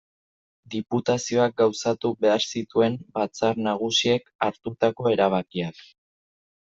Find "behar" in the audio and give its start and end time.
2.25-2.47